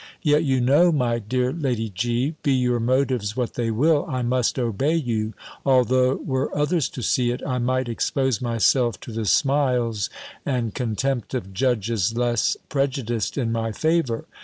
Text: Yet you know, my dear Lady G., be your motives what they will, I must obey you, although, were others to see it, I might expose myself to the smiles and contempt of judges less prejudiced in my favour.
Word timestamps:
Yet 0.23 0.43
you 0.43 0.59
know, 0.61 0.91
my 0.91 1.19
dear 1.19 1.53
Lady 1.53 1.87
G., 1.91 2.33
be 2.41 2.53
your 2.53 2.79
motives 2.79 3.37
what 3.37 3.53
they 3.53 3.69
will, 3.69 4.07
I 4.07 4.23
must 4.23 4.57
obey 4.57 4.95
you, 4.95 5.35
although, 5.63 6.15
were 6.15 6.49
others 6.57 6.89
to 6.89 7.03
see 7.03 7.29
it, 7.29 7.43
I 7.45 7.59
might 7.59 7.87
expose 7.87 8.41
myself 8.41 8.99
to 9.01 9.11
the 9.11 9.25
smiles 9.25 10.09
and 10.43 10.73
contempt 10.73 11.35
of 11.35 11.53
judges 11.53 12.17
less 12.17 12.57
prejudiced 12.67 13.37
in 13.37 13.51
my 13.51 13.71
favour. 13.71 14.25